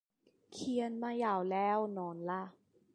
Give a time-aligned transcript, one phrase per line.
[0.51, 2.41] เขียนมายาวแล้ว นอนละ